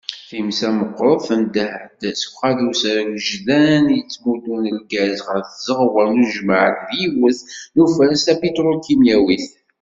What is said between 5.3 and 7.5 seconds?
tzeɣwa n ujmaɛ deg yiwet